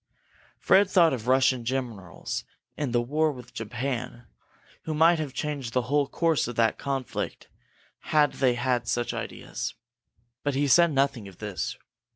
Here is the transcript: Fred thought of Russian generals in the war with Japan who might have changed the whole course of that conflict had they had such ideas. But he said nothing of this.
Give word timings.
Fred 0.57 0.89
thought 0.89 1.13
of 1.13 1.27
Russian 1.27 1.63
generals 1.63 2.43
in 2.75 2.89
the 2.91 3.03
war 3.03 3.31
with 3.31 3.53
Japan 3.53 4.25
who 4.85 4.95
might 4.95 5.19
have 5.19 5.31
changed 5.31 5.73
the 5.73 5.83
whole 5.83 6.07
course 6.07 6.47
of 6.47 6.55
that 6.55 6.79
conflict 6.79 7.49
had 8.05 8.33
they 8.33 8.55
had 8.55 8.87
such 8.87 9.13
ideas. 9.13 9.75
But 10.41 10.55
he 10.55 10.67
said 10.67 10.91
nothing 10.91 11.27
of 11.27 11.37
this. 11.37 11.77